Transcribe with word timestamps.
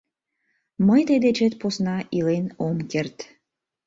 Мый 0.87 1.01
тый 1.07 1.19
дечет 1.23 1.53
посна 1.61 1.97
илен 2.17 2.45
ом 2.67 2.77
керт... 2.91 3.17